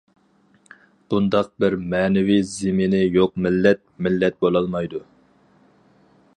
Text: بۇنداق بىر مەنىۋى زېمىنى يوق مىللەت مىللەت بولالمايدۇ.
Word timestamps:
بۇنداق 1.13 1.51
بىر 1.63 1.75
مەنىۋى 1.91 2.39
زېمىنى 2.53 3.03
يوق 3.03 3.37
مىللەت 3.47 3.83
مىللەت 4.07 4.41
بولالمايدۇ. 4.47 5.07